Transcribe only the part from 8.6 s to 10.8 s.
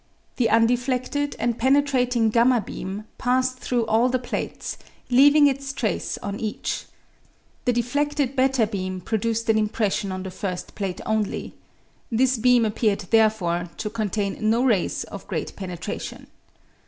beam produced an im pression on the first